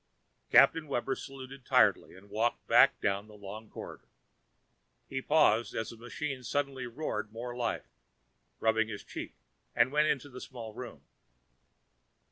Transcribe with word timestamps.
Captain 0.49 0.87
Webber 0.87 1.13
saluted 1.13 1.63
tiredly 1.63 2.15
and 2.15 2.31
walked 2.31 2.65
back 2.65 2.99
down 3.01 3.27
the 3.27 3.35
long 3.35 3.69
corridor. 3.69 4.09
He 5.07 5.21
paused 5.21 5.75
as 5.75 5.91
the 5.91 5.95
machines 5.95 6.47
suddenly 6.49 6.87
roared 6.87 7.31
more 7.31 7.55
life, 7.55 7.85
rubbed 8.59 8.79
his 8.89 9.03
cheek 9.03 9.35
and 9.75 9.91
went 9.91 10.07
into 10.07 10.29
the 10.29 10.41
small 10.41 10.73
room. 10.73 11.03